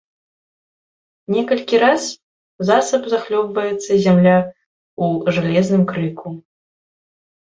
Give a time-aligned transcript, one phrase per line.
[1.33, 2.03] Некалькі раз
[2.69, 5.05] засаб захлёбваецца зямля ў
[5.39, 6.29] жалезным крыку.